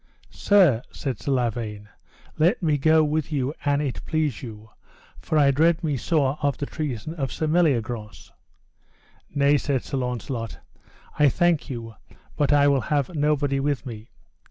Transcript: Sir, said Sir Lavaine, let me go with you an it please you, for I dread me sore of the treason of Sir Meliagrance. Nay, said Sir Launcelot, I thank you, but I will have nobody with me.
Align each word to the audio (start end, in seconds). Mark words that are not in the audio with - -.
Sir, 0.31 0.81
said 0.91 1.19
Sir 1.19 1.31
Lavaine, 1.33 1.87
let 2.39 2.63
me 2.63 2.79
go 2.79 3.03
with 3.03 3.31
you 3.31 3.53
an 3.65 3.81
it 3.81 4.03
please 4.07 4.41
you, 4.41 4.71
for 5.19 5.37
I 5.37 5.51
dread 5.51 5.83
me 5.83 5.95
sore 5.95 6.39
of 6.41 6.57
the 6.57 6.65
treason 6.65 7.13
of 7.13 7.31
Sir 7.31 7.45
Meliagrance. 7.45 8.31
Nay, 9.35 9.57
said 9.57 9.83
Sir 9.83 9.97
Launcelot, 9.97 10.57
I 11.19 11.29
thank 11.29 11.69
you, 11.69 11.93
but 12.35 12.51
I 12.51 12.67
will 12.67 12.81
have 12.81 13.13
nobody 13.13 13.59
with 13.59 13.85
me. 13.85 14.09